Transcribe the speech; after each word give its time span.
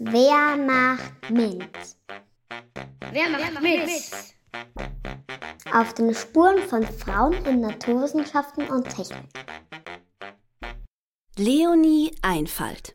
Wer 0.00 0.56
macht 0.56 1.28
mit? 1.28 1.66
Wer 3.10 3.30
macht 3.30 3.60
mit? 3.60 3.90
Auf 5.74 5.92
den 5.94 6.14
Spuren 6.14 6.58
von 6.68 6.84
Frauen 6.84 7.34
in 7.44 7.62
Naturwissenschaften 7.62 8.68
und 8.68 8.88
Technik. 8.88 9.26
Leonie 11.36 12.12
Einfalt. 12.22 12.94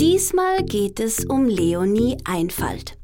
Diesmal 0.00 0.64
geht 0.64 0.98
es 0.98 1.24
um 1.24 1.46
Leonie 1.46 2.16
Einfalt. 2.24 2.98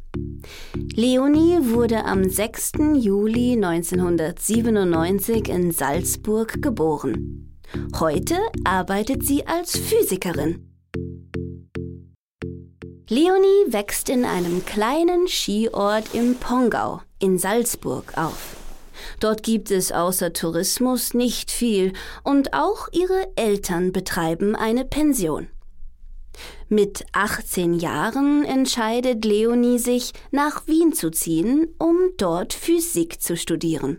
Leonie 0.74 1.58
wurde 1.72 2.04
am 2.04 2.28
6. 2.28 2.72
Juli 2.96 3.52
1997 3.52 5.48
in 5.48 5.70
Salzburg 5.70 6.60
geboren. 6.60 7.56
Heute 8.00 8.36
arbeitet 8.64 9.24
sie 9.24 9.46
als 9.46 9.78
Physikerin. 9.78 10.73
Leonie 13.08 13.66
wächst 13.66 14.08
in 14.08 14.24
einem 14.24 14.64
kleinen 14.64 15.28
Skiort 15.28 16.14
im 16.14 16.36
Pongau 16.36 17.02
in 17.18 17.38
Salzburg 17.38 18.16
auf. 18.16 18.56
Dort 19.20 19.42
gibt 19.42 19.70
es 19.70 19.92
außer 19.92 20.32
Tourismus 20.32 21.12
nicht 21.12 21.50
viel 21.50 21.92
und 22.22 22.54
auch 22.54 22.88
ihre 22.92 23.28
Eltern 23.36 23.92
betreiben 23.92 24.56
eine 24.56 24.86
Pension. 24.86 25.48
Mit 26.70 27.04
18 27.12 27.74
Jahren 27.74 28.42
entscheidet 28.46 29.26
Leonie 29.26 29.78
sich, 29.78 30.12
nach 30.30 30.66
Wien 30.66 30.94
zu 30.94 31.10
ziehen, 31.10 31.74
um 31.78 31.96
dort 32.16 32.54
Physik 32.54 33.20
zu 33.20 33.36
studieren. 33.36 33.98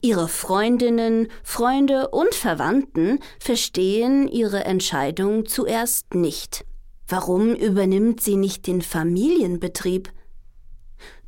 Ihre 0.00 0.26
Freundinnen, 0.26 1.28
Freunde 1.44 2.08
und 2.08 2.34
Verwandten 2.34 3.20
verstehen 3.38 4.26
ihre 4.26 4.64
Entscheidung 4.64 5.46
zuerst 5.46 6.14
nicht. 6.14 6.64
Warum 7.08 7.54
übernimmt 7.54 8.20
sie 8.20 8.36
nicht 8.36 8.66
den 8.66 8.82
Familienbetrieb? 8.82 10.12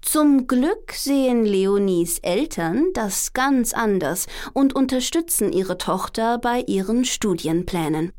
Zum 0.03 0.47
Glück 0.47 0.93
sehen 0.93 1.45
Leonies 1.45 2.19
Eltern 2.19 2.87
das 2.93 3.33
ganz 3.33 3.73
anders 3.73 4.27
und 4.53 4.75
unterstützen 4.75 5.53
ihre 5.53 5.79
Tochter 5.79 6.39
bei 6.39 6.61
ihren 6.67 7.05
Studienplänen. 7.05 8.13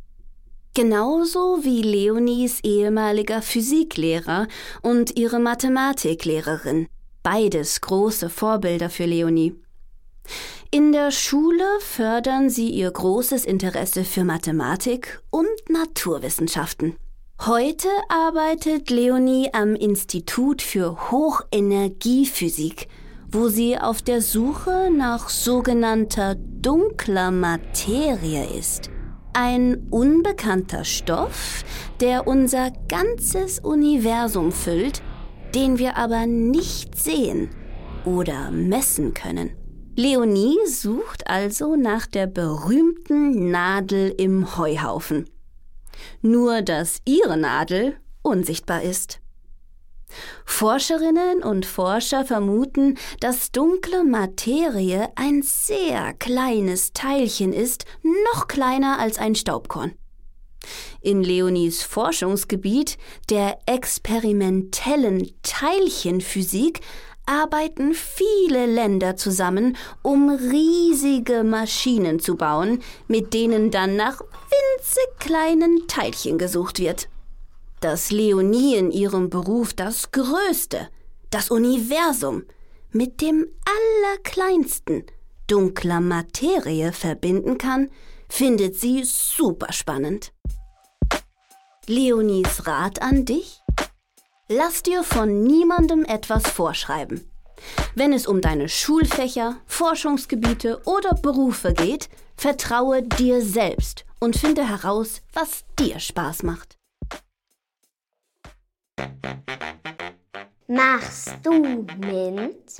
Genauso 0.73 1.59
wie 1.63 1.81
Leonies 1.81 2.61
ehemaliger 2.63 3.41
Physiklehrer 3.41 4.47
und 4.81 5.19
ihre 5.19 5.39
Mathematiklehrerin. 5.39 6.87
Beides 7.23 7.81
große 7.81 8.29
Vorbilder 8.29 8.89
für 8.89 9.05
Leonie. 9.05 9.55
In 10.71 10.93
der 10.93 11.11
Schule 11.11 11.65
fördern 11.81 12.49
sie 12.49 12.69
ihr 12.69 12.89
großes 12.89 13.45
Interesse 13.45 14.05
für 14.05 14.23
Mathematik 14.23 15.21
und 15.29 15.69
Naturwissenschaften. 15.69 16.95
Heute 17.47 17.87
arbeitet 18.07 18.91
Leonie 18.91 19.49
am 19.51 19.73
Institut 19.73 20.61
für 20.61 21.09
Hochenergiephysik, 21.09 22.87
wo 23.31 23.47
sie 23.47 23.79
auf 23.79 24.03
der 24.03 24.21
Suche 24.21 24.91
nach 24.95 25.27
sogenannter 25.27 26.35
dunkler 26.35 27.31
Materie 27.31 28.45
ist. 28.45 28.91
Ein 29.33 29.87
unbekannter 29.89 30.83
Stoff, 30.83 31.63
der 31.99 32.27
unser 32.27 32.69
ganzes 32.87 33.57
Universum 33.57 34.51
füllt, 34.51 35.01
den 35.55 35.79
wir 35.79 35.97
aber 35.97 36.27
nicht 36.27 36.95
sehen 36.95 37.49
oder 38.05 38.51
messen 38.51 39.15
können. 39.15 39.49
Leonie 39.95 40.59
sucht 40.67 41.25
also 41.25 41.75
nach 41.75 42.05
der 42.05 42.27
berühmten 42.27 43.49
Nadel 43.49 44.13
im 44.15 44.57
Heuhaufen 44.59 45.25
nur 46.21 46.61
dass 46.61 47.01
ihre 47.05 47.37
Nadel 47.37 47.97
unsichtbar 48.21 48.81
ist. 48.83 49.19
Forscherinnen 50.45 51.41
und 51.41 51.65
Forscher 51.65 52.25
vermuten, 52.25 52.97
dass 53.19 53.51
dunkle 53.51 54.03
Materie 54.03 55.09
ein 55.15 55.41
sehr 55.41 56.13
kleines 56.13 56.91
Teilchen 56.93 57.53
ist, 57.53 57.85
noch 58.33 58.47
kleiner 58.47 58.99
als 58.99 59.17
ein 59.17 59.35
Staubkorn. 59.35 59.93
In 61.01 61.23
Leonies 61.23 61.81
Forschungsgebiet, 61.81 62.97
der 63.29 63.57
experimentellen 63.65 65.31
Teilchenphysik, 65.41 66.81
arbeiten 67.31 67.93
viele 67.93 68.65
Länder 68.65 69.15
zusammen, 69.15 69.77
um 70.01 70.29
riesige 70.29 71.45
Maschinen 71.45 72.19
zu 72.19 72.35
bauen, 72.35 72.81
mit 73.07 73.33
denen 73.33 73.71
dann 73.71 73.95
nach 73.95 74.19
winzig 74.19 75.07
kleinen 75.19 75.87
Teilchen 75.87 76.37
gesucht 76.37 76.79
wird. 76.79 77.07
Dass 77.79 78.11
Leonie 78.11 78.75
in 78.75 78.91
ihrem 78.91 79.29
Beruf 79.29 79.73
das 79.73 80.11
Größte, 80.11 80.89
das 81.29 81.49
Universum, 81.49 82.43
mit 82.91 83.21
dem 83.21 83.47
Allerkleinsten 84.11 85.05
dunkler 85.47 86.01
Materie 86.01 86.91
verbinden 86.91 87.57
kann, 87.57 87.89
findet 88.27 88.75
sie 88.75 89.03
super 89.05 89.71
spannend. 89.71 90.33
Leonies 91.87 92.67
Rat 92.67 93.01
an 93.01 93.23
dich? 93.23 93.60
Lass 94.53 94.83
dir 94.83 95.03
von 95.03 95.43
niemandem 95.43 96.03
etwas 96.03 96.45
vorschreiben. 96.45 97.25
Wenn 97.95 98.11
es 98.11 98.27
um 98.27 98.41
deine 98.41 98.67
Schulfächer, 98.67 99.55
Forschungsgebiete 99.65 100.81
oder 100.83 101.13
Berufe 101.13 101.73
geht, 101.73 102.09
vertraue 102.35 103.01
dir 103.01 103.41
selbst 103.41 104.03
und 104.19 104.35
finde 104.35 104.67
heraus, 104.67 105.21
was 105.31 105.63
dir 105.79 105.99
Spaß 105.99 106.43
macht. 106.43 106.77
Machst 110.67 111.33
du 111.43 111.85
mit? 111.99 112.73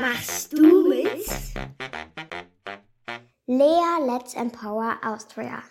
Machst 0.00 0.58
du 0.58 0.88
mit? 0.88 1.28
Lea 3.46 4.06
Let's 4.08 4.34
Empower 4.34 4.96
Austria. 5.06 5.62